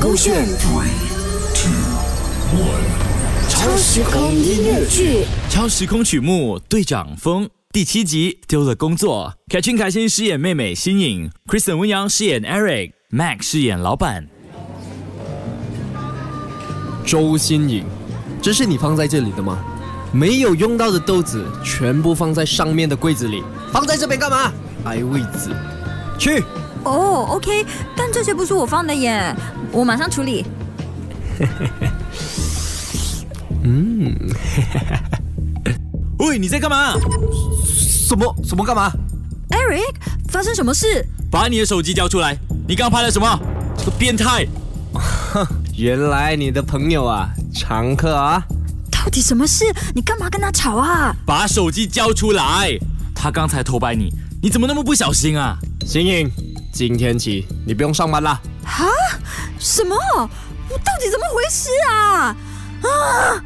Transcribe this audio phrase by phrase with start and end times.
[0.00, 0.88] 勾选 Three,
[1.54, 1.70] two,
[2.58, 3.48] one.
[3.48, 14.26] 超时空音乐剧，超时空曲目《队长风》第七集丢了工作，凯俊凯欣饰演妹妹新颖，Kristen 温阳饰演 Eric，Mac 饰演老板。
[17.06, 17.84] 周新颖，
[18.42, 19.58] 这是你放在这里的吗？
[20.12, 23.42] 没有用到的豆子全部放在上面的柜子里，
[23.72, 24.52] 放在这边干嘛？
[24.84, 25.54] 挨位子。
[26.18, 26.42] 去，
[26.84, 27.64] 哦，OK，
[27.96, 29.34] 但这些不是我放的耶，
[29.72, 30.44] 我马上处理。
[33.64, 34.14] 嗯
[36.18, 36.94] 喂，你在干嘛？
[37.66, 38.90] 什么什么干嘛
[39.50, 39.94] ？Eric，
[40.28, 41.04] 发生什么事？
[41.30, 42.36] 把你的手机交出来！
[42.68, 43.38] 你刚拍了什么？
[43.76, 44.46] 这个变态！
[45.76, 48.42] 原来你的朋友啊，常客啊。
[48.92, 49.64] 到底什么事？
[49.94, 51.14] 你干嘛跟他吵啊？
[51.26, 52.78] 把手机交出来！
[53.14, 55.56] 他刚才偷拍你，你怎么那么不小心啊？
[55.84, 56.30] 新颖，
[56.74, 58.40] 今天起你不用上班啦。
[58.64, 58.84] 哈？
[59.60, 59.94] 什么？
[60.68, 62.36] 我到底怎么回事啊？
[62.82, 63.40] 啊！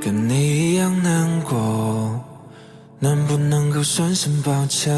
[0.00, 2.18] 跟你一样难过，
[2.98, 4.90] 能不能够说声抱歉？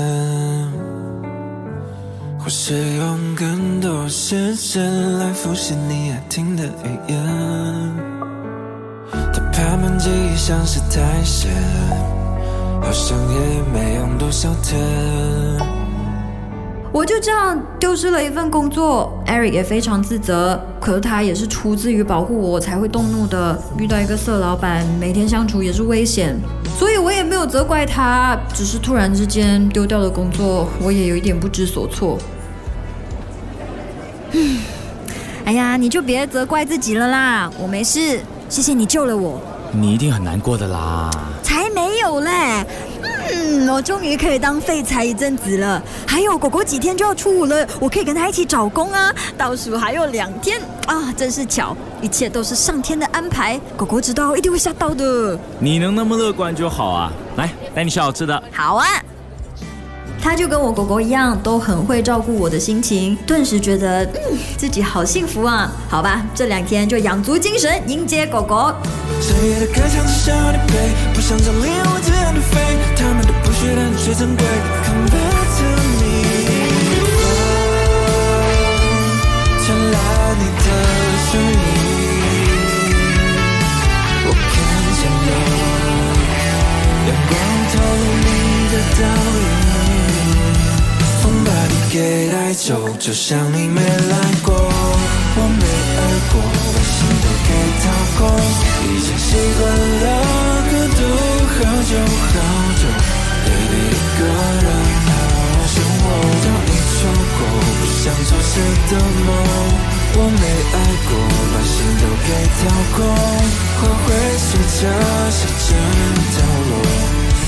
[2.38, 7.92] 或是用更多时间来复习你爱听的语言？
[9.32, 11.50] 他拍满记忆像是苔藓，
[12.80, 15.81] 好像也没用多少天。
[16.92, 20.60] 我就这样丢失了一份工作，Eric 也非常自责。
[20.78, 23.58] 可是他也是出自于保护我才会动怒的。
[23.78, 26.36] 遇到一个色老板，每天相处也是危险，
[26.78, 32.18] 所以我也没有责怪他，只是突然之间丢掉了工作，我也有一点不知所措。
[34.32, 34.60] 嗯，
[35.46, 39.40] 哎呀，你就别责怪自己了啦，我没事，谢谢你救了我。
[39.72, 41.10] 你一定很难过的啦。
[41.42, 42.66] 才没有嘞！
[43.52, 45.82] 嗯，我终于可以当废柴一阵子了。
[46.06, 49.14] 还有狗狗几天就要出伍了，我可以跟他一起找工啊。
[49.36, 53.60] 倒数还有两天啊，真是巧，一切都是上天的安排。
[53.76, 55.38] 狗狗知道一定会吓到的。
[55.58, 57.12] 你能那么乐观就好啊！
[57.36, 58.42] 来，带你吃好吃的。
[58.50, 58.86] 好啊。
[60.24, 65.70] 他就跟我狗狗一样，都很会照顾我的心情，顿时觉得嗯自己好幸福啊。
[65.90, 68.72] 好吧，这两天就养足精神迎接狗狗。
[69.20, 72.78] 深夜的歌唱只想要你陪，不想将灵魂这样的飞，
[73.62, 74.44] 他们都不屑但却珍贵。
[74.84, 75.64] Come back to
[75.98, 76.02] me，
[76.98, 77.14] 风
[79.64, 79.96] 传来
[80.38, 80.66] 你的
[81.30, 81.54] 声音，
[84.26, 84.54] 我看
[84.98, 85.30] 见了
[87.08, 87.32] 阳光
[87.72, 88.28] 透露你
[88.72, 89.00] 的倒
[89.38, 89.44] 影。
[91.22, 91.94] 风把你给
[92.32, 92.66] 带走，
[92.98, 94.71] 就像你没来过，
[110.14, 110.76] 我没爱
[111.08, 111.10] 过，
[111.52, 112.28] 把心都给
[112.58, 112.60] 掏
[112.94, 113.00] 空，
[113.78, 114.06] 花会
[114.36, 114.46] 随
[114.78, 114.80] 着
[115.30, 115.66] 时间
[116.32, 116.36] 凋
[116.68, 116.72] 落，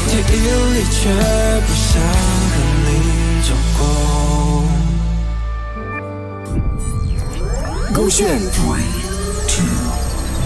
[0.09, 0.35] 记忆
[0.73, 0.97] 里却
[1.61, 1.93] 不想
[2.51, 2.55] 和
[2.87, 2.89] 你。
[3.45, 3.81] 走过。
[7.93, 8.89] 勾选 Three,
[9.47, 9.69] two,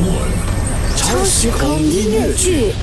[0.03, 0.35] one.
[0.97, 2.75] 超时空音乐剧，